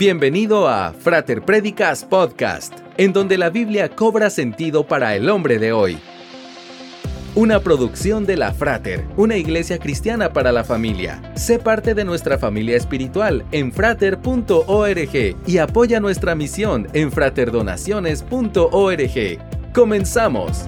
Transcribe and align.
Bienvenido 0.00 0.66
a 0.66 0.92
Frater 0.94 1.42
Predicas 1.42 2.06
Podcast, 2.06 2.72
en 2.96 3.12
donde 3.12 3.36
la 3.36 3.50
Biblia 3.50 3.90
cobra 3.90 4.30
sentido 4.30 4.86
para 4.86 5.14
el 5.14 5.28
hombre 5.28 5.58
de 5.58 5.74
hoy. 5.74 5.98
Una 7.34 7.60
producción 7.60 8.24
de 8.24 8.38
la 8.38 8.54
Frater, 8.54 9.04
una 9.18 9.36
iglesia 9.36 9.78
cristiana 9.78 10.32
para 10.32 10.52
la 10.52 10.64
familia. 10.64 11.20
Sé 11.34 11.58
parte 11.58 11.94
de 11.94 12.06
nuestra 12.06 12.38
familia 12.38 12.78
espiritual 12.78 13.44
en 13.52 13.72
frater.org 13.72 15.36
y 15.46 15.58
apoya 15.58 16.00
nuestra 16.00 16.34
misión 16.34 16.88
en 16.94 17.12
fraterdonaciones.org. 17.12 19.72
Comenzamos. 19.74 20.64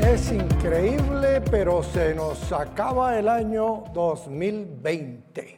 Es 0.00 0.32
increíble, 0.32 1.42
pero 1.48 1.84
se 1.84 2.12
nos 2.16 2.50
acaba 2.50 3.16
el 3.20 3.28
año 3.28 3.84
2020 3.94 5.57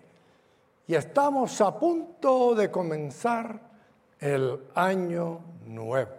y 0.91 0.97
estamos 0.97 1.61
a 1.61 1.79
punto 1.79 2.53
de 2.53 2.69
comenzar 2.69 3.61
el 4.19 4.61
año 4.75 5.39
nuevo. 5.65 6.11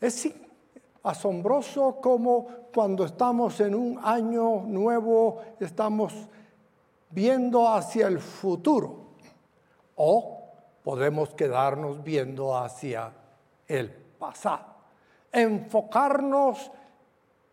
Es 0.00 0.30
asombroso 1.02 1.96
como 2.00 2.46
cuando 2.72 3.04
estamos 3.04 3.58
en 3.58 3.74
un 3.74 3.98
año 4.00 4.60
nuevo 4.60 5.42
estamos 5.58 6.14
viendo 7.10 7.68
hacia 7.68 8.06
el 8.06 8.20
futuro 8.20 9.14
o 9.96 10.40
podemos 10.84 11.34
quedarnos 11.34 12.04
viendo 12.04 12.56
hacia 12.56 13.12
el 13.66 13.90
pasado. 13.90 14.76
Enfocarnos 15.32 16.70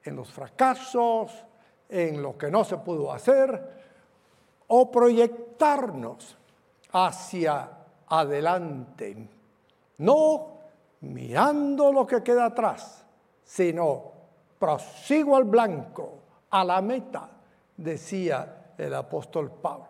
en 0.03 0.16
los 0.16 0.30
fracasos, 0.30 1.31
en 1.89 2.22
lo 2.22 2.38
que 2.38 2.52
no 2.52 2.63
se 2.63 2.77
pudo 2.77 3.11
hacer, 3.11 3.78
o 4.70 4.90
proyectarnos 4.91 6.38
hacia 6.91 7.70
adelante, 8.08 9.30
no 9.98 10.48
mirando 11.02 11.92
lo 11.92 12.08
que 12.08 12.23
queda 12.23 12.45
atrás, 12.45 13.03
sino 13.44 14.14
prosigo 14.58 15.36
al 15.36 15.44
blanco, 15.44 16.20
a 16.50 16.64
la 16.64 16.81
meta, 16.81 17.30
decía 17.78 18.72
el 18.78 18.94
apóstol 18.94 19.52
Pablo. 19.52 19.89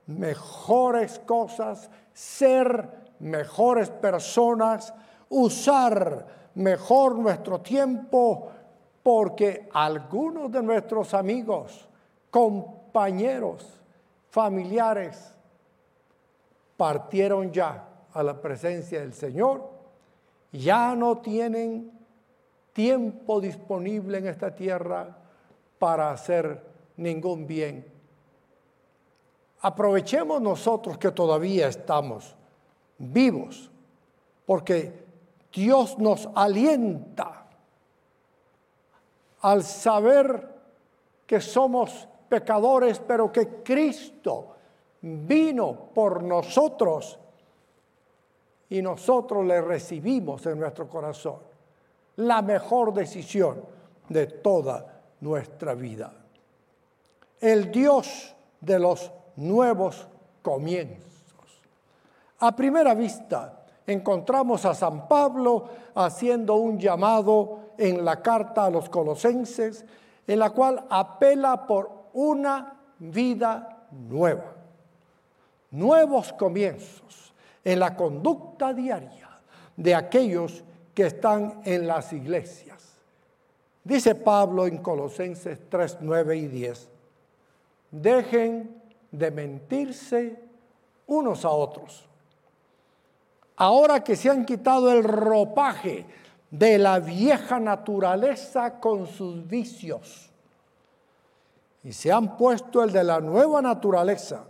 mejores 0.07 1.19
cosas, 1.19 1.89
ser 2.13 2.89
mejores 3.19 3.89
personas, 3.89 4.93
usar 5.29 6.25
mejor 6.55 7.17
nuestro 7.17 7.59
tiempo, 7.61 8.49
porque 9.03 9.69
algunos 9.73 10.51
de 10.51 10.61
nuestros 10.61 11.13
amigos, 11.13 11.87
compañeros, 12.29 13.65
familiares, 14.29 15.33
partieron 16.81 17.51
ya 17.51 18.07
a 18.11 18.23
la 18.23 18.41
presencia 18.41 19.01
del 19.01 19.13
Señor, 19.13 19.69
ya 20.51 20.95
no 20.95 21.19
tienen 21.19 21.91
tiempo 22.73 23.39
disponible 23.39 24.17
en 24.17 24.25
esta 24.25 24.55
tierra 24.55 25.15
para 25.77 26.09
hacer 26.09 26.65
ningún 26.97 27.45
bien. 27.45 27.85
Aprovechemos 29.61 30.41
nosotros 30.41 30.97
que 30.97 31.11
todavía 31.11 31.67
estamos 31.67 32.35
vivos, 32.97 33.69
porque 34.47 35.05
Dios 35.53 35.99
nos 35.99 36.29
alienta 36.33 37.45
al 39.41 39.61
saber 39.61 40.49
que 41.27 41.41
somos 41.41 42.07
pecadores, 42.27 42.99
pero 42.99 43.31
que 43.31 43.61
Cristo 43.61 44.55
vino 45.01 45.89
por 45.93 46.23
nosotros 46.23 47.17
y 48.69 48.81
nosotros 48.81 49.45
le 49.45 49.61
recibimos 49.61 50.45
en 50.45 50.59
nuestro 50.59 50.87
corazón. 50.87 51.37
La 52.17 52.41
mejor 52.41 52.93
decisión 52.93 53.63
de 54.07 54.27
toda 54.27 55.01
nuestra 55.21 55.73
vida. 55.73 56.13
El 57.39 57.71
Dios 57.71 58.35
de 58.59 58.79
los 58.79 59.11
nuevos 59.37 60.07
comienzos. 60.41 61.09
A 62.39 62.55
primera 62.55 62.93
vista 62.93 63.65
encontramos 63.87 64.65
a 64.65 64.73
San 64.73 65.07
Pablo 65.07 65.69
haciendo 65.95 66.55
un 66.55 66.79
llamado 66.79 67.71
en 67.77 68.05
la 68.05 68.21
carta 68.21 68.65
a 68.65 68.69
los 68.69 68.89
colosenses, 68.89 69.85
en 70.27 70.39
la 70.39 70.51
cual 70.51 70.85
apela 70.89 71.65
por 71.65 71.91
una 72.13 72.79
vida 72.99 73.87
nueva 73.91 74.60
nuevos 75.71 76.33
comienzos 76.33 77.33
en 77.63 77.79
la 77.79 77.95
conducta 77.95 78.73
diaria 78.73 79.29
de 79.75 79.95
aquellos 79.95 80.63
que 80.93 81.07
están 81.07 81.61
en 81.65 81.87
las 81.87 82.13
iglesias. 82.13 82.97
Dice 83.83 84.13
Pablo 84.15 84.67
en 84.67 84.77
Colosenses 84.77 85.57
3, 85.69 85.97
9 86.01 86.37
y 86.37 86.47
10, 86.47 86.89
dejen 87.89 88.81
de 89.11 89.31
mentirse 89.31 90.39
unos 91.07 91.45
a 91.45 91.49
otros. 91.49 92.07
Ahora 93.55 94.03
que 94.03 94.15
se 94.15 94.29
han 94.29 94.45
quitado 94.45 94.91
el 94.91 95.03
ropaje 95.03 96.05
de 96.49 96.77
la 96.77 96.99
vieja 96.99 97.59
naturaleza 97.59 98.79
con 98.79 99.07
sus 99.07 99.47
vicios 99.47 100.29
y 101.83 101.93
se 101.93 102.11
han 102.11 102.37
puesto 102.37 102.83
el 102.83 102.91
de 102.91 103.03
la 103.03 103.19
nueva 103.19 103.61
naturaleza 103.61 104.45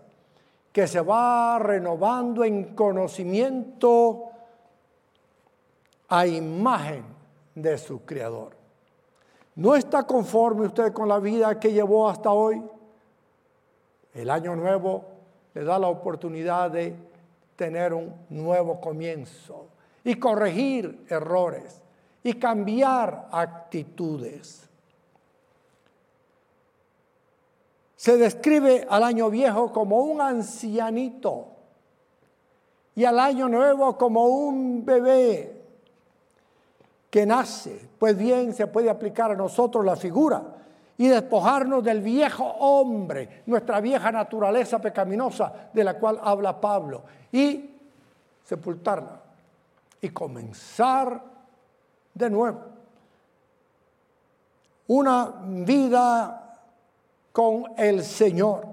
que 0.71 0.87
se 0.87 1.01
va 1.01 1.59
renovando 1.59 2.43
en 2.43 2.75
conocimiento 2.75 4.29
a 6.07 6.25
imagen 6.25 7.03
de 7.55 7.77
su 7.77 8.05
Creador. 8.05 8.55
¿No 9.55 9.75
está 9.75 10.03
conforme 10.03 10.65
usted 10.65 10.93
con 10.93 11.09
la 11.09 11.19
vida 11.19 11.59
que 11.59 11.73
llevó 11.73 12.09
hasta 12.09 12.31
hoy? 12.31 12.63
El 14.13 14.29
año 14.29 14.55
nuevo 14.55 15.05
le 15.53 15.63
da 15.63 15.77
la 15.77 15.87
oportunidad 15.87 16.71
de 16.71 16.95
tener 17.55 17.93
un 17.93 18.13
nuevo 18.29 18.79
comienzo 18.79 19.67
y 20.03 20.15
corregir 20.15 21.05
errores 21.09 21.81
y 22.23 22.33
cambiar 22.33 23.27
actitudes. 23.31 24.69
Se 28.01 28.17
describe 28.17 28.87
al 28.89 29.03
año 29.03 29.29
viejo 29.29 29.71
como 29.71 29.99
un 29.99 30.21
ancianito 30.21 31.49
y 32.95 33.05
al 33.05 33.19
año 33.19 33.47
nuevo 33.47 33.95
como 33.95 34.25
un 34.25 34.83
bebé 34.83 35.61
que 37.11 37.27
nace. 37.27 37.89
Pues 37.99 38.17
bien, 38.17 38.55
se 38.55 38.65
puede 38.65 38.89
aplicar 38.89 39.29
a 39.29 39.35
nosotros 39.35 39.85
la 39.85 39.95
figura 39.95 40.41
y 40.97 41.09
despojarnos 41.09 41.83
del 41.83 42.01
viejo 42.01 42.43
hombre, 42.43 43.43
nuestra 43.45 43.79
vieja 43.79 44.11
naturaleza 44.11 44.81
pecaminosa 44.81 45.69
de 45.71 45.83
la 45.83 45.93
cual 45.99 46.19
habla 46.23 46.59
Pablo, 46.59 47.03
y 47.31 47.69
sepultarla 48.43 49.21
y 50.01 50.09
comenzar 50.09 51.21
de 52.15 52.29
nuevo. 52.31 52.61
Una 54.87 55.35
vida 55.45 56.50
con 57.31 57.65
el 57.77 58.03
Señor. 58.03 58.67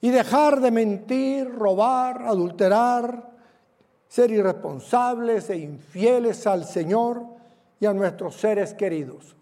Y 0.00 0.10
dejar 0.10 0.60
de 0.60 0.70
mentir, 0.70 1.52
robar, 1.52 2.22
adulterar, 2.22 3.30
ser 4.08 4.30
irresponsables 4.30 5.50
e 5.50 5.58
infieles 5.58 6.46
al 6.46 6.64
Señor 6.64 7.22
y 7.80 7.86
a 7.86 7.92
nuestros 7.92 8.36
seres 8.36 8.74
queridos. 8.74 9.36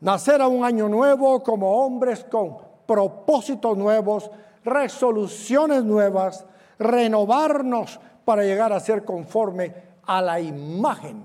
Nacer 0.00 0.42
a 0.42 0.48
un 0.48 0.64
año 0.64 0.88
nuevo 0.88 1.42
como 1.42 1.84
hombres 1.84 2.24
con 2.24 2.58
propósitos 2.86 3.76
nuevos, 3.76 4.30
resoluciones 4.64 5.84
nuevas, 5.84 6.44
renovarnos 6.78 8.00
para 8.24 8.42
llegar 8.42 8.72
a 8.72 8.80
ser 8.80 9.04
conforme 9.04 9.74
a 10.02 10.20
la 10.20 10.40
imagen 10.40 11.24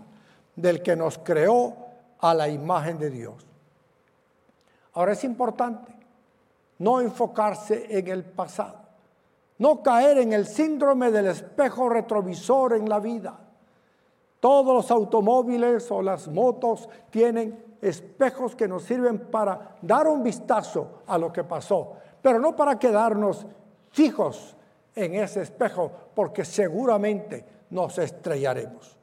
del 0.55 0.81
que 0.81 0.95
nos 0.95 1.17
creó, 1.17 1.75
a 2.19 2.33
la 2.33 2.49
imagen 2.49 2.99
de 2.99 3.09
Dios. 3.09 3.48
Ahora 4.99 5.13
es 5.13 5.23
importante 5.23 5.93
no 6.79 6.99
enfocarse 6.99 7.85
en 7.87 8.09
el 8.09 8.25
pasado, 8.25 8.79
no 9.59 9.81
caer 9.81 10.17
en 10.17 10.33
el 10.33 10.45
síndrome 10.45 11.09
del 11.09 11.27
espejo 11.27 11.87
retrovisor 11.87 12.73
en 12.73 12.89
la 12.89 12.99
vida. 12.99 13.39
Todos 14.41 14.75
los 14.75 14.91
automóviles 14.91 15.89
o 15.89 16.01
las 16.01 16.27
motos 16.27 16.89
tienen 17.09 17.77
espejos 17.81 18.57
que 18.57 18.67
nos 18.67 18.83
sirven 18.83 19.19
para 19.31 19.77
dar 19.81 20.05
un 20.09 20.21
vistazo 20.21 21.03
a 21.07 21.17
lo 21.17 21.31
que 21.31 21.45
pasó, 21.45 21.93
pero 22.21 22.37
no 22.37 22.53
para 22.53 22.77
quedarnos 22.77 23.45
fijos 23.91 24.53
en 24.93 25.15
ese 25.15 25.43
espejo, 25.43 25.89
porque 26.13 26.43
seguramente 26.43 27.45
nos 27.69 27.97
estrellaremos. 27.99 28.97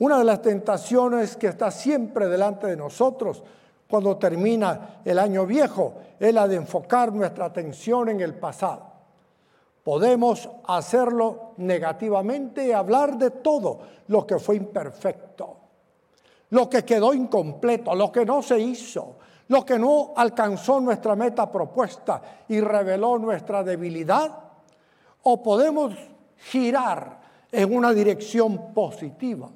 Una 0.00 0.18
de 0.18 0.24
las 0.24 0.42
tentaciones 0.42 1.34
que 1.38 1.46
está 1.46 1.70
siempre 1.70 2.28
delante 2.28 2.66
de 2.66 2.76
nosotros 2.76 3.42
cuando 3.88 4.16
termina 4.16 5.00
el 5.04 5.18
año 5.18 5.46
viejo 5.46 5.94
es 6.18 6.34
la 6.34 6.48
de 6.48 6.56
enfocar 6.56 7.12
nuestra 7.12 7.46
atención 7.46 8.08
en 8.08 8.20
el 8.20 8.34
pasado. 8.34 8.84
Podemos 9.82 10.48
hacerlo 10.66 11.52
negativamente 11.58 12.66
y 12.66 12.72
hablar 12.72 13.16
de 13.16 13.30
todo 13.30 13.78
lo 14.08 14.26
que 14.26 14.38
fue 14.38 14.56
imperfecto, 14.56 15.56
lo 16.50 16.68
que 16.68 16.84
quedó 16.84 17.14
incompleto, 17.14 17.94
lo 17.94 18.10
que 18.10 18.24
no 18.24 18.42
se 18.42 18.58
hizo, 18.58 19.16
lo 19.48 19.64
que 19.64 19.78
no 19.78 20.12
alcanzó 20.16 20.80
nuestra 20.80 21.14
meta 21.14 21.50
propuesta 21.50 22.20
y 22.48 22.60
reveló 22.60 23.18
nuestra 23.18 23.62
debilidad, 23.62 24.36
o 25.22 25.42
podemos 25.42 25.94
girar 26.36 27.20
en 27.52 27.74
una 27.74 27.92
dirección 27.92 28.74
positiva 28.74 29.48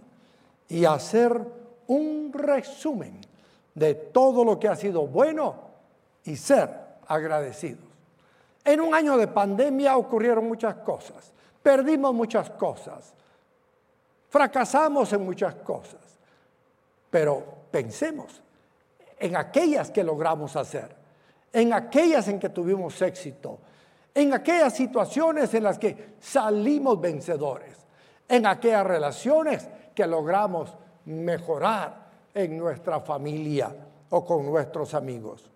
y 0.69 0.85
hacer 0.85 1.45
un 1.89 2.33
resumen 2.33 3.30
de 3.75 3.95
todo 3.95 4.45
lo 4.45 4.59
que 4.59 4.69
ha 4.69 4.77
sido 4.77 5.07
bueno 5.07 5.57
y 6.25 6.37
ser 6.37 6.71
agradecidos. 7.07 7.85
En 8.65 8.81
un 8.81 8.95
año 8.95 9.17
de 9.17 9.27
pandemia 9.27 9.97
ocurrieron 9.97 10.47
muchas 10.47 10.77
cosas, 10.77 11.33
perdimos 11.63 12.15
muchas 12.15 12.51
cosas, 12.51 13.15
fracasamos 14.29 15.13
en 15.13 15.25
muchas 15.25 15.55
cosas, 15.57 16.01
pero 17.11 17.43
pensemos 17.71 18.43
en 19.19 19.37
aquellas 19.37 19.91
que 19.91 20.05
logramos 20.05 20.57
hacer, 20.57 20.95
en 21.53 21.73
aquellas 21.73 22.29
en 22.29 22.39
que 22.39 22.51
tuvimos 22.51 23.01
éxito, 23.03 23.59
en 24.15 24.35
aquellas 24.35 24.75
situaciones 24.75 25.53
en 25.55 25.65
las 25.65 25.79
que 25.79 26.15
salimos 26.21 27.01
vencedores, 27.01 27.77
en 28.29 28.47
aquellas 28.47 28.87
relaciones 28.87 29.69
que 29.95 30.07
logramos 30.07 30.75
mejorar 31.07 32.10
en 32.35 32.59
nuestra 32.59 33.01
familia 33.01 33.75
o 34.11 34.25
con 34.25 34.47
nuestros 34.47 34.95
amigos. 34.95 35.49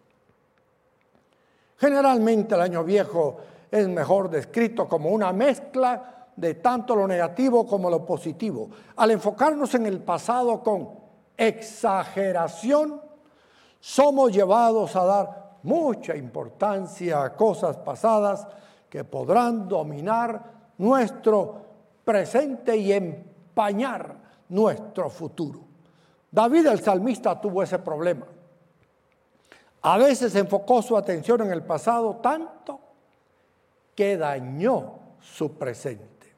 Generalmente 1.76 2.54
el 2.54 2.60
año 2.60 2.84
viejo 2.84 3.36
es 3.70 3.88
mejor 3.88 4.30
descrito 4.30 4.88
como 4.88 5.10
una 5.10 5.32
mezcla 5.32 6.28
de 6.36 6.54
tanto 6.54 6.96
lo 6.96 7.06
negativo 7.06 7.66
como 7.66 7.90
lo 7.90 8.04
positivo. 8.04 8.68
Al 8.96 9.10
enfocarnos 9.10 9.74
en 9.74 9.86
el 9.86 10.00
pasado 10.00 10.62
con 10.62 10.90
exageración, 11.36 13.00
somos 13.80 14.32
llevados 14.32 14.96
a 14.96 15.04
dar 15.04 15.58
mucha 15.62 16.14
importancia 16.16 17.22
a 17.22 17.34
cosas 17.34 17.76
pasadas 17.78 18.46
que 18.88 19.04
podrán 19.04 19.68
dominar 19.68 20.42
nuestro 20.78 21.56
presente 22.04 22.76
y 22.76 22.92
empañar 22.92 24.16
nuestro 24.48 25.10
futuro. 25.10 25.63
David 26.34 26.66
el 26.66 26.80
salmista 26.80 27.40
tuvo 27.40 27.62
ese 27.62 27.78
problema. 27.78 28.26
A 29.82 29.98
veces 29.98 30.34
enfocó 30.34 30.82
su 30.82 30.96
atención 30.96 31.42
en 31.42 31.52
el 31.52 31.62
pasado 31.62 32.16
tanto 32.16 32.80
que 33.94 34.16
dañó 34.16 34.94
su 35.20 35.52
presente. 35.52 36.34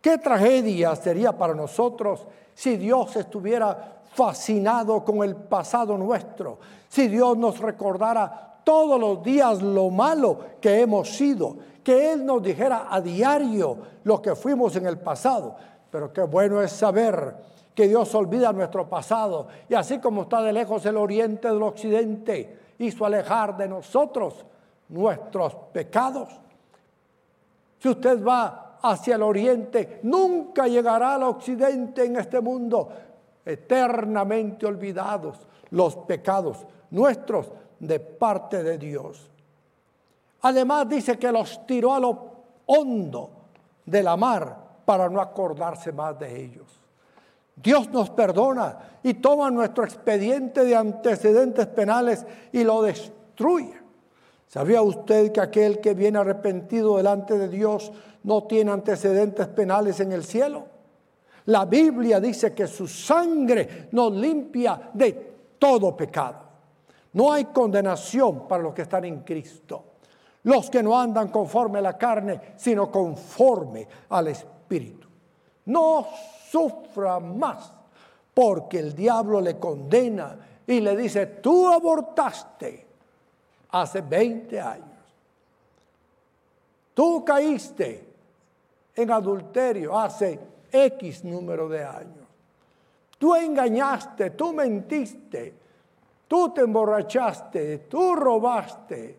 ¿Qué 0.00 0.18
tragedia 0.18 0.96
sería 0.96 1.38
para 1.38 1.54
nosotros 1.54 2.26
si 2.52 2.76
Dios 2.76 3.14
estuviera 3.14 4.00
fascinado 4.12 5.04
con 5.04 5.22
el 5.22 5.36
pasado 5.36 5.96
nuestro, 5.96 6.58
si 6.88 7.06
Dios 7.06 7.38
nos 7.38 7.60
recordara 7.60 8.58
todos 8.64 8.98
los 8.98 9.22
días 9.22 9.62
lo 9.62 9.88
malo 9.90 10.36
que 10.60 10.80
hemos 10.80 11.08
sido, 11.08 11.56
que 11.84 12.12
Él 12.12 12.26
nos 12.26 12.42
dijera 12.42 12.88
a 12.90 13.00
diario 13.00 13.78
lo 14.02 14.20
que 14.20 14.34
fuimos 14.34 14.74
en 14.74 14.86
el 14.86 14.98
pasado. 14.98 15.54
Pero 15.92 16.12
qué 16.12 16.22
bueno 16.22 16.60
es 16.60 16.72
saber 16.72 17.51
que 17.74 17.88
Dios 17.88 18.14
olvida 18.14 18.52
nuestro 18.52 18.88
pasado 18.88 19.48
y 19.68 19.74
así 19.74 19.98
como 19.98 20.22
está 20.22 20.42
de 20.42 20.52
lejos 20.52 20.84
el 20.86 20.96
oriente 20.96 21.48
del 21.48 21.62
occidente, 21.62 22.58
hizo 22.78 23.06
alejar 23.06 23.56
de 23.56 23.68
nosotros 23.68 24.44
nuestros 24.88 25.54
pecados. 25.72 26.28
Si 27.78 27.88
usted 27.88 28.22
va 28.24 28.78
hacia 28.82 29.16
el 29.16 29.22
oriente, 29.22 30.00
nunca 30.02 30.66
llegará 30.66 31.14
al 31.14 31.22
occidente 31.24 32.04
en 32.04 32.16
este 32.16 32.40
mundo, 32.40 32.88
eternamente 33.44 34.66
olvidados 34.66 35.38
los 35.70 35.96
pecados 35.96 36.66
nuestros 36.90 37.50
de 37.78 37.98
parte 37.98 38.62
de 38.62 38.78
Dios. 38.78 39.30
Además 40.42 40.88
dice 40.88 41.18
que 41.18 41.32
los 41.32 41.66
tiró 41.66 41.94
a 41.94 42.00
lo 42.00 42.32
hondo 42.66 43.30
de 43.86 44.02
la 44.02 44.16
mar 44.16 44.56
para 44.84 45.08
no 45.08 45.20
acordarse 45.20 45.92
más 45.92 46.18
de 46.18 46.44
ellos. 46.44 46.81
Dios 47.56 47.90
nos 47.90 48.10
perdona 48.10 48.98
y 49.02 49.14
toma 49.14 49.50
nuestro 49.50 49.84
expediente 49.84 50.64
de 50.64 50.76
antecedentes 50.76 51.66
penales 51.66 52.24
y 52.52 52.64
lo 52.64 52.82
destruye. 52.82 53.74
¿Sabía 54.48 54.82
usted 54.82 55.32
que 55.32 55.40
aquel 55.40 55.80
que 55.80 55.94
viene 55.94 56.18
arrepentido 56.18 56.96
delante 56.96 57.38
de 57.38 57.48
Dios 57.48 57.92
no 58.24 58.44
tiene 58.44 58.70
antecedentes 58.70 59.46
penales 59.48 60.00
en 60.00 60.12
el 60.12 60.24
cielo? 60.24 60.66
La 61.46 61.64
Biblia 61.64 62.20
dice 62.20 62.54
que 62.54 62.66
su 62.66 62.86
sangre 62.86 63.88
nos 63.92 64.12
limpia 64.12 64.90
de 64.92 65.32
todo 65.58 65.96
pecado. 65.96 66.38
No 67.14 67.32
hay 67.32 67.46
condenación 67.46 68.46
para 68.46 68.62
los 68.62 68.74
que 68.74 68.82
están 68.82 69.04
en 69.04 69.20
Cristo. 69.20 69.84
Los 70.44 70.70
que 70.70 70.82
no 70.82 70.98
andan 70.98 71.28
conforme 71.28 71.78
a 71.78 71.82
la 71.82 71.96
carne, 71.96 72.40
sino 72.56 72.90
conforme 72.90 73.86
al 74.08 74.28
Espíritu. 74.28 75.08
No 75.66 76.06
sufra 76.52 77.18
más 77.18 77.72
porque 78.34 78.78
el 78.78 78.94
diablo 78.94 79.40
le 79.40 79.58
condena 79.58 80.36
y 80.66 80.80
le 80.80 80.94
dice, 80.96 81.26
tú 81.26 81.68
abortaste 81.68 82.86
hace 83.70 84.00
20 84.02 84.60
años. 84.60 84.88
Tú 86.94 87.24
caíste 87.24 88.06
en 88.94 89.10
adulterio 89.10 89.98
hace 89.98 90.38
X 90.70 91.24
número 91.24 91.68
de 91.68 91.84
años. 91.84 92.26
Tú 93.18 93.34
engañaste, 93.34 94.30
tú 94.30 94.52
mentiste, 94.52 95.54
tú 96.28 96.52
te 96.52 96.62
emborrachaste, 96.62 97.78
tú 97.78 98.14
robaste. 98.14 99.18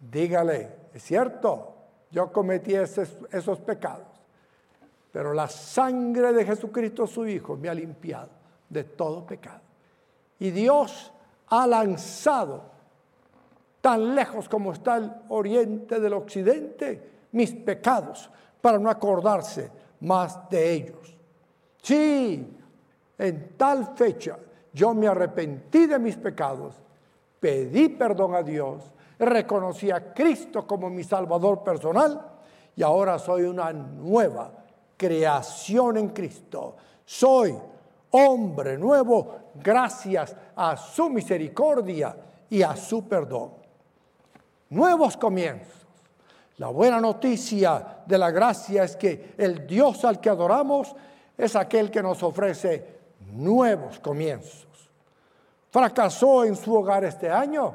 Dígale, 0.00 0.76
es 0.94 1.02
cierto, 1.02 1.74
yo 2.10 2.32
cometí 2.32 2.74
esos, 2.74 3.60
pecados, 3.60 4.06
pero 5.12 5.34
la 5.34 5.46
sangre 5.46 6.32
de 6.32 6.44
Jesucristo 6.44 7.06
su 7.06 7.26
Hijo 7.26 7.56
me 7.56 7.68
ha 7.68 7.74
limpiado 7.74 8.30
de 8.68 8.84
todo 8.84 9.26
pecado. 9.26 9.60
Y 10.38 10.50
Dios 10.50 11.12
ha 11.48 11.66
lanzado 11.66 12.62
tan 13.82 14.14
lejos 14.14 14.48
como 14.48 14.72
está 14.72 14.96
el 14.96 15.12
oriente 15.28 16.00
del 16.00 16.14
occidente, 16.14 17.10
mis 17.32 17.52
pecados, 17.52 18.30
para 18.60 18.78
no 18.78 18.88
acordarse 18.88 19.70
más 20.00 20.48
de 20.48 20.72
ellos. 20.72 21.16
Sí, 21.82 22.58
en 23.18 23.56
tal 23.56 23.94
fecha 23.94 24.38
yo 24.72 24.94
me 24.94 25.08
arrepentí 25.08 25.86
de 25.86 25.98
mis 25.98 26.16
pecados, 26.16 26.80
pedí 27.38 27.90
perdón 27.90 28.34
a 28.34 28.42
Dios, 28.42 28.90
reconocí 29.18 29.90
a 29.90 30.14
Cristo 30.14 30.66
como 30.66 30.88
mi 30.88 31.04
Salvador 31.04 31.62
personal 31.62 32.20
y 32.74 32.82
ahora 32.82 33.18
soy 33.18 33.42
una 33.42 33.72
nueva 33.72 34.61
creación 35.02 35.96
en 35.96 36.10
Cristo. 36.10 36.76
Soy 37.04 37.58
hombre 38.12 38.78
nuevo 38.78 39.36
gracias 39.56 40.36
a 40.54 40.76
su 40.76 41.10
misericordia 41.10 42.14
y 42.48 42.62
a 42.62 42.76
su 42.76 43.08
perdón. 43.08 43.50
Nuevos 44.70 45.16
comienzos. 45.16 45.86
La 46.58 46.68
buena 46.68 47.00
noticia 47.00 48.04
de 48.06 48.16
la 48.16 48.30
gracia 48.30 48.84
es 48.84 48.94
que 48.94 49.34
el 49.36 49.66
Dios 49.66 50.04
al 50.04 50.20
que 50.20 50.30
adoramos 50.30 50.94
es 51.36 51.56
aquel 51.56 51.90
que 51.90 52.02
nos 52.02 52.22
ofrece 52.22 53.00
nuevos 53.32 53.98
comienzos. 53.98 54.68
¿Fracasó 55.70 56.44
en 56.44 56.54
su 56.54 56.76
hogar 56.76 57.04
este 57.04 57.28
año? 57.28 57.74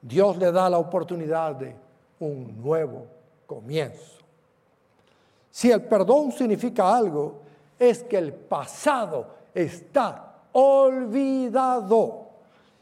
Dios 0.00 0.36
le 0.38 0.50
da 0.50 0.68
la 0.68 0.78
oportunidad 0.78 1.54
de 1.54 1.76
un 2.18 2.60
nuevo 2.60 3.06
comienzo. 3.46 4.21
Si 5.52 5.70
el 5.70 5.82
perdón 5.82 6.32
significa 6.32 6.96
algo, 6.96 7.42
es 7.78 8.04
que 8.04 8.16
el 8.16 8.32
pasado 8.32 9.26
está 9.54 10.44
olvidado 10.52 12.28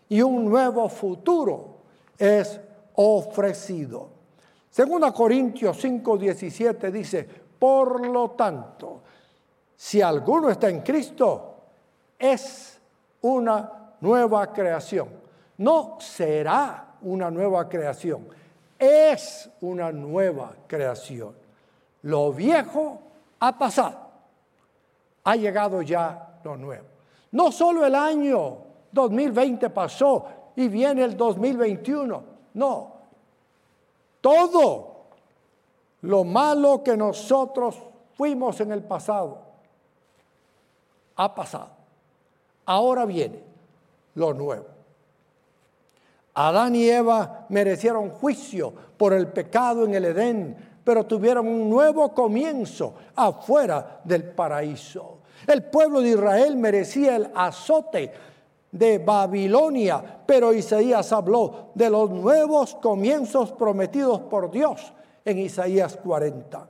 y 0.09 0.23
un 0.23 0.49
nuevo 0.49 0.89
futuro 0.89 1.79
es 2.17 2.61
ofrecido. 2.95 4.09
Segunda 4.71 5.11
Corintios 5.13 5.83
5:17 5.85 6.93
dice, 6.93 7.29
por 7.59 8.07
lo 8.07 8.31
tanto, 8.31 9.03
si 9.75 10.01
alguno 10.01 10.49
está 10.49 10.69
en 10.69 10.81
Cristo, 10.83 11.57
es 12.17 12.81
una 13.23 13.95
nueva 14.01 14.53
creación. 14.53 15.09
No 15.59 15.97
será 15.99 16.95
una 17.03 17.33
nueva 17.33 17.69
creación, 17.69 18.29
es 18.79 19.51
una 19.61 19.91
nueva 19.91 20.55
creación. 20.69 21.40
Lo 22.03 22.33
viejo 22.33 23.01
ha 23.41 23.59
pasado 23.59 24.11
ha 25.25 25.37
llegado 25.37 25.83
ya 25.83 26.41
lo 26.45 26.57
nuevo. 26.57 26.87
No 27.33 27.53
solo 27.53 27.87
el 27.87 27.95
año 27.95 28.59
2020 28.93 29.71
pasó 29.71 30.27
y 30.57 30.69
viene 30.69 31.05
el 31.05 31.17
2021, 31.17 32.25
no. 32.55 32.93
Todo 34.21 35.07
lo 36.03 36.25
malo 36.25 36.83
que 36.83 36.97
nosotros 36.97 37.77
fuimos 38.17 38.61
en 38.61 38.73
el 38.73 38.83
pasado 38.83 39.39
ha 41.17 41.35
pasado. 41.35 41.71
Ahora 42.67 43.05
viene 43.05 43.43
lo 44.15 44.35
nuevo. 44.35 44.67
Adán 46.35 46.75
y 46.75 46.89
Eva 46.89 47.47
merecieron 47.49 48.11
juicio 48.11 48.73
por 48.97 49.13
el 49.13 49.29
pecado 49.29 49.85
en 49.85 49.95
el 49.95 50.05
Edén, 50.07 50.70
pero 50.91 51.07
tuvieron 51.07 51.47
un 51.47 51.71
nuevo 51.71 52.13
comienzo 52.13 52.95
afuera 53.15 54.01
del 54.03 54.25
paraíso. 54.25 55.19
El 55.47 55.63
pueblo 55.63 56.01
de 56.01 56.09
Israel 56.09 56.57
merecía 56.57 57.15
el 57.15 57.31
azote 57.33 58.11
de 58.73 58.99
Babilonia, 58.99 60.03
pero 60.27 60.53
Isaías 60.53 61.13
habló 61.13 61.69
de 61.77 61.89
los 61.91 62.11
nuevos 62.11 62.75
comienzos 62.75 63.53
prometidos 63.53 64.23
por 64.23 64.51
Dios 64.51 64.93
en 65.25 65.39
Isaías 65.39 65.97
40. 65.97 66.69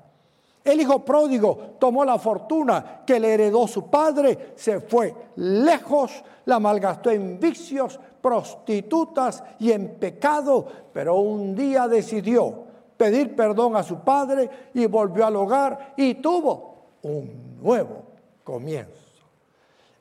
El 0.65 0.83
hijo 0.83 1.03
pródigo 1.03 1.77
tomó 1.79 2.05
la 2.05 2.19
fortuna 2.19 3.01
que 3.07 3.19
le 3.19 3.33
heredó 3.33 3.67
su 3.67 3.89
padre, 3.89 4.53
se 4.55 4.81
fue 4.81 5.15
lejos, 5.37 6.23
la 6.45 6.61
malgastó 6.61 7.11
en 7.11 7.41
vicios, 7.41 7.99
prostitutas 8.21 9.43
y 9.59 9.73
en 9.73 9.95
pecado, 9.95 10.67
pero 10.93 11.15
un 11.15 11.55
día 11.55 11.89
decidió 11.89 12.69
pedir 13.01 13.35
perdón 13.35 13.77
a 13.77 13.83
su 13.83 14.01
padre 14.01 14.51
y 14.75 14.85
volvió 14.85 15.25
al 15.25 15.35
hogar 15.35 15.95
y 15.97 16.17
tuvo 16.17 16.99
un 17.01 17.57
nuevo 17.63 18.03
comienzo. 18.45 18.93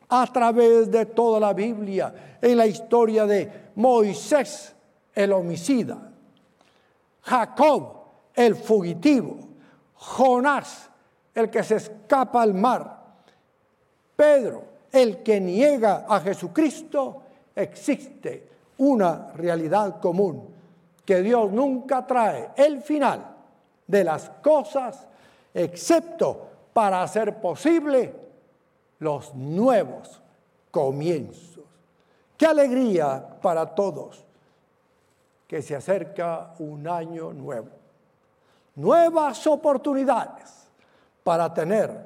A 0.10 0.28
través 0.28 0.92
de 0.92 1.06
toda 1.06 1.40
la 1.40 1.54
Biblia, 1.54 2.38
en 2.42 2.58
la 2.58 2.68
historia 2.68 3.26
de 3.26 3.70
Moisés, 3.76 4.76
el 5.16 5.32
homicida, 5.32 6.12
Jacob, 7.22 8.00
el 8.36 8.58
fugitivo, 8.58 9.38
Jonás, 9.96 10.90
el 11.34 11.50
que 11.50 11.64
se 11.64 11.78
escapa 11.78 12.42
al 12.42 12.54
mar, 12.54 13.00
Pedro, 14.14 14.66
el 14.92 15.24
que 15.24 15.40
niega 15.40 16.06
a 16.06 16.20
Jesucristo, 16.20 17.22
existe 17.56 18.50
una 18.78 19.32
realidad 19.36 20.02
común 20.02 20.59
que 21.10 21.24
Dios 21.24 21.52
nunca 21.52 22.06
trae 22.06 22.52
el 22.56 22.84
final 22.84 23.36
de 23.88 24.04
las 24.04 24.30
cosas 24.44 25.08
excepto 25.52 26.48
para 26.72 27.02
hacer 27.02 27.42
posible 27.42 28.14
los 29.00 29.34
nuevos 29.34 30.22
comienzos. 30.70 31.64
Qué 32.38 32.46
alegría 32.46 33.28
para 33.42 33.66
todos 33.66 34.24
que 35.48 35.64
se 35.64 35.76
acerca 35.76 36.54
un 36.60 36.88
año 36.88 37.34
nuevo. 37.34 37.70
Nuevas 38.76 39.48
oportunidades 39.48 40.68
para 41.24 41.52
tener 41.52 42.06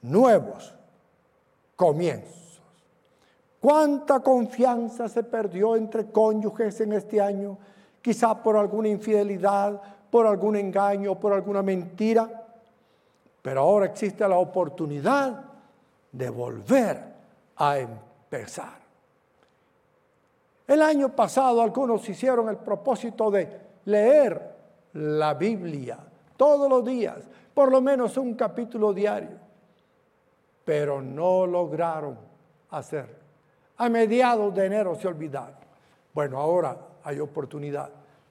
nuevos 0.00 0.74
comienzos. 1.76 2.60
¿Cuánta 3.60 4.18
confianza 4.18 5.08
se 5.08 5.22
perdió 5.22 5.76
entre 5.76 6.10
cónyuges 6.10 6.80
en 6.80 6.94
este 6.94 7.20
año? 7.20 7.56
Quizá 8.02 8.34
por 8.42 8.56
alguna 8.56 8.88
infidelidad, 8.88 9.80
por 10.10 10.26
algún 10.26 10.56
engaño, 10.56 11.18
por 11.18 11.32
alguna 11.32 11.62
mentira. 11.62 12.44
Pero 13.40 13.60
ahora 13.60 13.86
existe 13.86 14.28
la 14.28 14.36
oportunidad 14.36 15.44
de 16.10 16.28
volver 16.28 17.02
a 17.56 17.78
empezar. 17.78 18.82
El 20.66 20.82
año 20.82 21.08
pasado 21.10 21.62
algunos 21.62 22.08
hicieron 22.08 22.48
el 22.48 22.56
propósito 22.56 23.30
de 23.30 23.60
leer 23.86 24.52
la 24.94 25.34
Biblia 25.34 25.98
todos 26.36 26.68
los 26.68 26.84
días, 26.84 27.18
por 27.54 27.70
lo 27.70 27.80
menos 27.80 28.16
un 28.16 28.34
capítulo 28.34 28.92
diario, 28.92 29.38
pero 30.64 31.00
no 31.00 31.46
lograron 31.46 32.16
hacerlo. 32.70 33.16
A 33.76 33.88
mediados 33.88 34.54
de 34.54 34.66
enero 34.66 34.94
se 34.94 35.08
olvidaron. 35.08 35.56
Bueno, 36.14 36.38
ahora 36.38 36.76
hay 37.04 37.20
oportunidad 37.20 37.90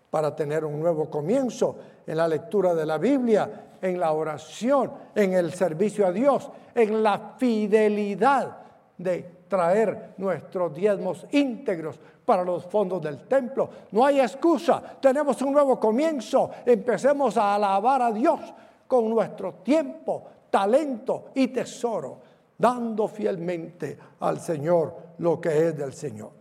para 0.09 0.35
tener 0.35 0.65
un 0.65 0.79
nuevo 0.79 1.09
comienzo 1.09 1.77
en 2.05 2.17
la 2.17 2.27
lectura 2.27 2.75
de 2.75 2.85
la 2.85 2.97
Biblia, 2.97 3.77
en 3.81 3.99
la 3.99 4.11
oración, 4.11 4.91
en 5.15 5.33
el 5.33 5.53
servicio 5.53 6.05
a 6.05 6.11
Dios, 6.11 6.51
en 6.75 7.01
la 7.01 7.33
fidelidad 7.37 8.57
de 8.97 9.41
traer 9.47 10.13
nuestros 10.17 10.73
diezmos 10.73 11.25
íntegros 11.31 11.99
para 12.25 12.43
los 12.43 12.65
fondos 12.65 13.01
del 13.01 13.27
templo. 13.27 13.69
No 13.91 14.05
hay 14.05 14.19
excusa, 14.19 14.81
tenemos 15.01 15.41
un 15.41 15.53
nuevo 15.53 15.79
comienzo, 15.79 16.51
empecemos 16.65 17.37
a 17.37 17.55
alabar 17.55 18.01
a 18.01 18.11
Dios 18.11 18.39
con 18.87 19.09
nuestro 19.09 19.55
tiempo, 19.55 20.23
talento 20.49 21.31
y 21.35 21.47
tesoro, 21.47 22.19
dando 22.57 23.07
fielmente 23.07 23.97
al 24.19 24.39
Señor 24.39 24.95
lo 25.17 25.39
que 25.39 25.67
es 25.67 25.77
del 25.77 25.93
Señor. 25.93 26.40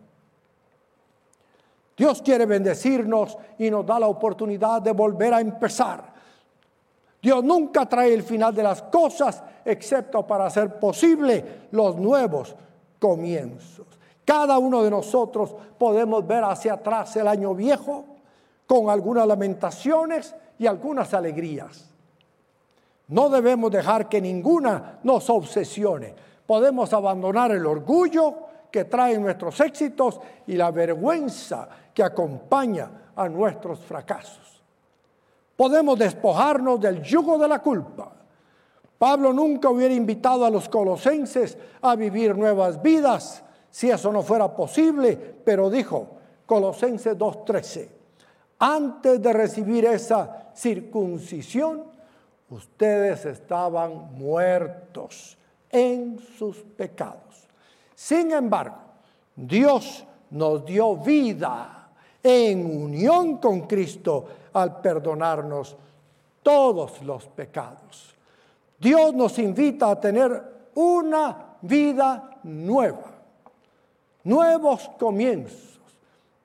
Dios 2.00 2.22
quiere 2.22 2.46
bendecirnos 2.46 3.36
y 3.58 3.70
nos 3.70 3.84
da 3.84 4.00
la 4.00 4.06
oportunidad 4.06 4.80
de 4.80 4.92
volver 4.92 5.34
a 5.34 5.40
empezar. 5.42 6.02
Dios 7.20 7.44
nunca 7.44 7.84
trae 7.84 8.14
el 8.14 8.22
final 8.22 8.54
de 8.54 8.62
las 8.62 8.80
cosas 8.80 9.42
excepto 9.62 10.26
para 10.26 10.46
hacer 10.46 10.78
posible 10.78 11.66
los 11.72 11.96
nuevos 11.96 12.56
comienzos. 12.98 13.86
Cada 14.24 14.56
uno 14.56 14.82
de 14.82 14.90
nosotros 14.90 15.54
podemos 15.76 16.26
ver 16.26 16.42
hacia 16.42 16.72
atrás 16.72 17.14
el 17.16 17.28
año 17.28 17.54
viejo 17.54 18.06
con 18.66 18.88
algunas 18.88 19.26
lamentaciones 19.26 20.34
y 20.58 20.66
algunas 20.66 21.12
alegrías. 21.12 21.90
No 23.08 23.28
debemos 23.28 23.70
dejar 23.70 24.08
que 24.08 24.22
ninguna 24.22 25.00
nos 25.02 25.28
obsesione. 25.28 26.14
Podemos 26.46 26.94
abandonar 26.94 27.50
el 27.50 27.66
orgullo 27.66 28.48
que 28.70 28.84
traen 28.84 29.20
nuestros 29.20 29.60
éxitos 29.60 30.18
y 30.46 30.54
la 30.54 30.70
vergüenza 30.70 31.68
acompaña 32.02 33.12
a 33.16 33.28
nuestros 33.28 33.80
fracasos. 33.80 34.62
Podemos 35.56 35.98
despojarnos 35.98 36.80
del 36.80 37.02
yugo 37.02 37.38
de 37.38 37.48
la 37.48 37.58
culpa. 37.58 38.12
Pablo 38.98 39.32
nunca 39.32 39.68
hubiera 39.68 39.94
invitado 39.94 40.44
a 40.44 40.50
los 40.50 40.68
colosenses 40.68 41.56
a 41.82 41.96
vivir 41.96 42.36
nuevas 42.36 42.80
vidas 42.80 43.42
si 43.70 43.90
eso 43.90 44.12
no 44.12 44.22
fuera 44.22 44.54
posible, 44.54 45.16
pero 45.16 45.70
dijo, 45.70 46.08
Colosenses 46.44 47.16
2.13. 47.16 47.88
Antes 48.58 49.22
de 49.22 49.32
recibir 49.32 49.84
esa 49.84 50.50
circuncisión, 50.54 51.84
ustedes 52.50 53.24
estaban 53.24 54.14
muertos 54.14 55.38
en 55.70 56.18
sus 56.36 56.56
pecados. 56.56 57.48
Sin 57.94 58.32
embargo, 58.32 58.76
Dios 59.36 60.04
nos 60.30 60.64
dio 60.64 60.96
vida 60.96 61.79
en 62.22 62.82
unión 62.84 63.38
con 63.38 63.62
Cristo 63.62 64.26
al 64.52 64.80
perdonarnos 64.80 65.76
todos 66.42 67.02
los 67.02 67.26
pecados. 67.28 68.14
Dios 68.78 69.14
nos 69.14 69.38
invita 69.38 69.90
a 69.90 70.00
tener 70.00 70.42
una 70.74 71.56
vida 71.62 72.38
nueva, 72.44 73.12
nuevos 74.24 74.88
comienzos, 74.98 75.80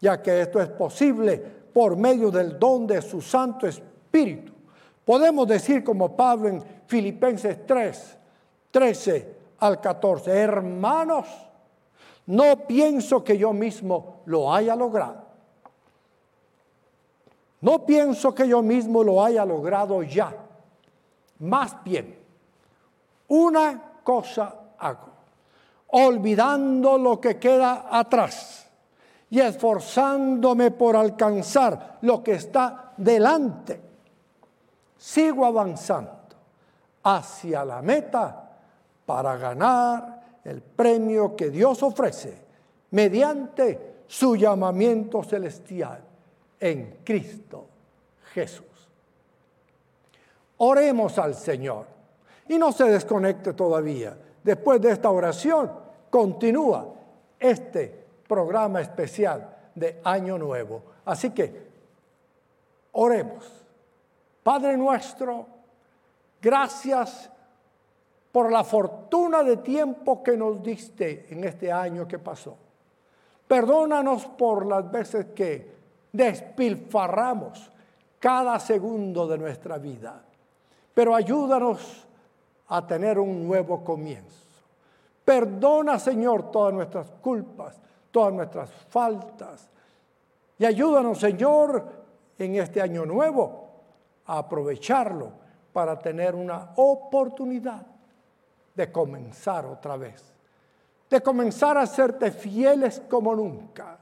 ya 0.02 0.22
que 0.22 0.42
esto 0.42 0.62
es 0.62 0.70
posible 0.70 1.38
por 1.74 1.96
medio 1.96 2.32
del 2.32 2.60
don 2.60 2.86
de 2.88 3.02
su 3.02 3.22
Santo 3.22 3.68
Espíritu. 3.68 4.54
Podemos 5.04 5.48
decir 5.48 5.84
como 5.84 6.16
Pablo 6.16 6.50
en 6.50 6.64
Filipenses 6.88 7.66
3, 7.66 8.18
13 8.72 9.36
al 9.60 9.80
14, 9.80 10.32
hermanos, 10.32 11.28
no 12.28 12.66
pienso 12.68 13.24
que 13.24 13.38
yo 13.38 13.54
mismo 13.54 14.22
lo 14.26 14.54
haya 14.54 14.76
logrado. 14.76 15.25
No 17.66 17.84
pienso 17.84 18.36
que 18.36 18.48
yo 18.48 18.62
mismo 18.62 19.04
lo 19.04 19.26
haya 19.26 19.44
logrado 19.44 20.04
ya. 20.04 20.32
Más 21.40 21.84
bien, 21.84 22.16
una 23.30 23.82
cosa 24.04 24.54
hago, 24.78 25.08
olvidando 25.88 26.96
lo 27.00 27.20
que 27.20 27.40
queda 27.40 27.88
atrás 27.90 28.68
y 29.32 29.40
esforzándome 29.40 30.70
por 30.70 30.96
alcanzar 30.96 31.98
lo 32.02 32.22
que 32.22 32.34
está 32.34 32.94
delante. 32.98 33.82
Sigo 34.96 35.44
avanzando 35.44 36.12
hacia 37.02 37.66
la 37.66 37.82
meta 37.82 38.48
para 39.08 39.38
ganar 39.38 40.22
el 40.44 40.62
premio 40.62 41.36
que 41.36 41.50
Dios 41.50 41.82
ofrece 41.82 42.46
mediante 42.92 44.04
su 44.06 44.36
llamamiento 44.36 45.24
celestial 45.24 46.05
en 46.60 47.00
Cristo 47.04 47.66
Jesús. 48.34 48.66
Oremos 50.58 51.18
al 51.18 51.36
Señor 51.36 51.86
y 52.48 52.58
no 52.58 52.72
se 52.72 52.86
desconecte 52.86 53.54
todavía. 53.54 54.18
Después 54.44 54.80
de 54.82 54.92
esta 54.92 55.10
oración 55.10 55.72
continúa 56.10 56.94
este 57.40 58.06
programa 58.28 58.82
especial 58.82 59.56
de 59.74 60.00
Año 60.04 60.38
Nuevo. 60.38 60.82
Así 61.06 61.32
que 61.32 61.68
oremos. 62.94 63.52
Padre 64.44 64.78
nuestro, 64.78 65.48
gracias 66.42 67.30
por 68.32 68.52
la 68.52 68.64
fortuna 68.64 69.44
de 69.44 69.58
tiempo 69.58 70.22
que 70.22 70.38
nos 70.38 70.62
diste 70.62 71.26
en 71.30 71.44
este 71.44 71.72
año 71.72 72.08
que 72.08 72.20
pasó. 72.20 72.56
Perdónanos 73.48 74.26
por 74.26 74.66
las 74.66 74.90
veces 74.92 75.28
que 75.36 75.75
despilfarramos 76.16 77.72
cada 78.20 78.60
segundo 78.60 79.28
de 79.28 79.38
nuestra 79.38 79.78
vida, 79.78 80.22
pero 80.94 81.14
ayúdanos 81.14 82.06
a 82.68 82.86
tener 82.88 83.20
un 83.20 83.48
nuevo 83.48 83.84
comienzo. 83.84 84.46
Perdona, 85.24 86.00
Señor, 86.00 86.52
todas 86.52 86.74
nuestras 86.74 87.10
culpas, 87.22 87.76
todas 88.12 88.34
nuestras 88.34 88.70
faltas. 88.90 89.70
Y 90.58 90.66
ayúdanos, 90.66 91.20
Señor, 91.20 91.84
en 92.38 92.56
este 92.56 92.82
año 92.82 93.06
nuevo 93.06 93.70
a 94.26 94.40
aprovecharlo 94.40 95.32
para 95.74 96.00
tener 96.00 96.36
una 96.36 96.72
oportunidad 96.78 97.86
de 98.74 98.92
comenzar 98.92 99.66
otra 99.66 99.98
vez, 99.98 100.24
de 101.10 101.22
comenzar 101.22 101.78
a 101.78 101.86
serte 101.86 102.32
fieles 102.32 103.02
como 103.10 103.36
nunca, 103.36 103.98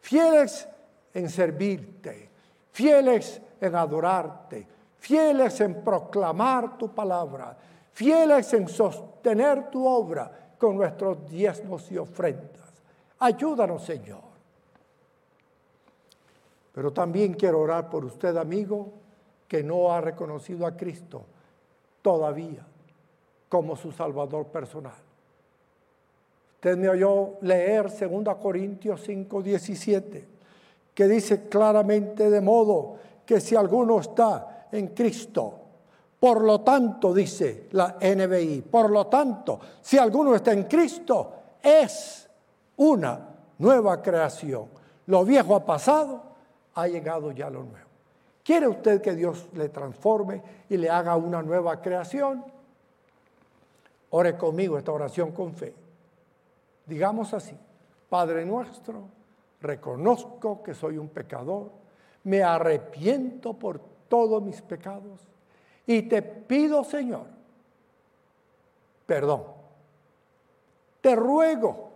fieles 0.00 0.68
en 1.14 1.28
servirte, 1.28 2.30
fieles 2.72 3.40
en 3.60 3.74
adorarte, 3.74 4.66
fieles 4.98 5.60
en 5.60 5.82
proclamar 5.82 6.78
tu 6.78 6.94
palabra, 6.94 7.56
fieles 7.92 8.52
en 8.54 8.68
sostener 8.68 9.70
tu 9.70 9.86
obra 9.86 10.54
con 10.58 10.76
nuestros 10.76 11.28
diezmos 11.28 11.90
y 11.90 11.98
ofrendas. 11.98 12.70
Ayúdanos, 13.18 13.84
Señor. 13.84 14.32
Pero 16.72 16.92
también 16.92 17.34
quiero 17.34 17.60
orar 17.60 17.90
por 17.90 18.04
usted, 18.04 18.36
amigo, 18.36 18.92
que 19.46 19.62
no 19.62 19.92
ha 19.92 20.00
reconocido 20.00 20.66
a 20.66 20.76
Cristo 20.76 21.24
todavía 22.00 22.66
como 23.48 23.76
su 23.76 23.92
Salvador 23.92 24.46
personal. 24.46 24.94
Usted 26.54 26.76
me 26.78 26.88
oyó 26.88 27.38
leer 27.42 27.90
2 27.90 28.36
Corintios 28.36 29.02
5, 29.04 29.42
17, 29.42 30.31
que 30.94 31.08
dice 31.08 31.48
claramente 31.48 32.30
de 32.30 32.40
modo 32.40 32.96
que 33.24 33.40
si 33.40 33.56
alguno 33.56 34.00
está 34.00 34.66
en 34.72 34.88
Cristo, 34.88 35.58
por 36.18 36.42
lo 36.42 36.60
tanto, 36.60 37.12
dice 37.12 37.68
la 37.72 37.96
NBI, 38.00 38.62
por 38.62 38.90
lo 38.90 39.06
tanto, 39.06 39.58
si 39.80 39.98
alguno 39.98 40.34
está 40.34 40.52
en 40.52 40.64
Cristo, 40.64 41.32
es 41.60 42.28
una 42.76 43.18
nueva 43.58 44.00
creación. 44.00 44.66
Lo 45.06 45.24
viejo 45.24 45.56
ha 45.56 45.64
pasado, 45.64 46.22
ha 46.74 46.86
llegado 46.86 47.32
ya 47.32 47.50
lo 47.50 47.64
nuevo. 47.64 47.88
¿Quiere 48.44 48.68
usted 48.68 49.00
que 49.00 49.14
Dios 49.14 49.48
le 49.54 49.68
transforme 49.68 50.42
y 50.68 50.76
le 50.76 50.90
haga 50.90 51.16
una 51.16 51.42
nueva 51.42 51.80
creación? 51.80 52.44
Ore 54.10 54.36
conmigo 54.36 54.78
esta 54.78 54.92
oración 54.92 55.32
con 55.32 55.54
fe. 55.54 55.74
Digamos 56.86 57.32
así, 57.34 57.56
Padre 58.08 58.44
nuestro, 58.44 59.04
reconozco 59.62 60.62
que 60.62 60.74
soy 60.74 60.98
un 60.98 61.08
pecador, 61.08 61.70
me 62.24 62.42
arrepiento 62.42 63.54
por 63.54 63.80
todos 64.08 64.42
mis 64.42 64.60
pecados 64.60 65.20
y 65.86 66.02
te 66.02 66.22
pido, 66.22 66.84
Señor, 66.84 67.26
perdón. 69.06 69.44
Te 71.00 71.16
ruego 71.16 71.90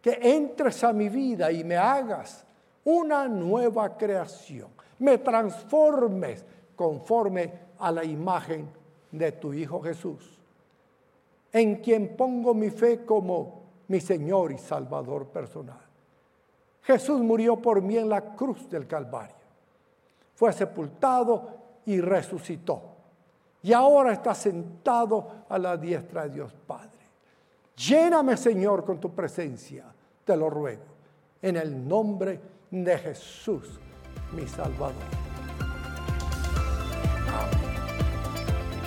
que 0.00 0.18
entres 0.20 0.84
a 0.84 0.92
mi 0.92 1.08
vida 1.08 1.50
y 1.50 1.64
me 1.64 1.76
hagas 1.76 2.44
una 2.84 3.26
nueva 3.28 3.96
creación, 3.96 4.68
me 4.98 5.18
transformes 5.18 6.44
conforme 6.76 7.52
a 7.78 7.90
la 7.90 8.04
imagen 8.04 8.68
de 9.10 9.32
tu 9.32 9.52
Hijo 9.52 9.80
Jesús 9.80 10.42
en 11.52 11.76
quien 11.76 12.16
pongo 12.16 12.54
mi 12.54 12.70
fe 12.70 13.04
como 13.04 13.62
mi 13.88 14.00
Señor 14.00 14.52
y 14.52 14.58
Salvador 14.58 15.26
personal. 15.26 15.80
Jesús 16.82 17.20
murió 17.20 17.56
por 17.56 17.80
mí 17.80 17.96
en 17.96 18.08
la 18.08 18.34
cruz 18.34 18.68
del 18.68 18.86
Calvario. 18.86 19.36
Fue 20.34 20.52
sepultado 20.52 21.48
y 21.86 22.00
resucitó. 22.00 22.82
Y 23.62 23.72
ahora 23.72 24.12
está 24.12 24.34
sentado 24.34 25.44
a 25.48 25.58
la 25.58 25.76
diestra 25.76 26.24
de 26.24 26.30
Dios 26.30 26.52
Padre. 26.66 26.90
Lléname, 27.76 28.36
Señor, 28.36 28.84
con 28.84 28.98
tu 28.98 29.14
presencia, 29.14 29.84
te 30.24 30.36
lo 30.36 30.50
ruego, 30.50 30.82
en 31.40 31.56
el 31.56 31.86
nombre 31.86 32.40
de 32.70 32.98
Jesús, 32.98 33.80
mi 34.32 34.46
Salvador. 34.46 35.31